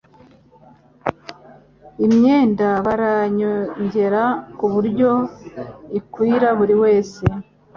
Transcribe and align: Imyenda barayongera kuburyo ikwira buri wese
Imyenda 2.05 2.67
barayongera 2.85 4.23
kuburyo 4.57 5.11
ikwira 5.99 6.47
buri 6.59 6.75
wese 6.83 7.23